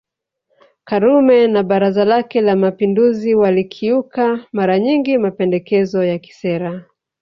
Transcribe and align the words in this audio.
Karume 0.83 1.47
na 1.47 1.63
Baraza 1.63 2.05
lake 2.05 2.41
la 2.41 2.55
Mapinduzi 2.55 3.35
walikiuka 3.35 4.45
mara 4.51 4.79
nyingi 4.79 5.17
mapendekezo 5.17 6.03
ya 6.03 6.19
kisera 6.19 6.85